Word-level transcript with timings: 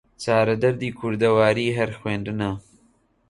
چارە 0.23 0.55
دەردی 0.63 0.95
کوردەواری 0.99 1.75
هەر 1.77 1.89
خوێندنە 1.99 2.51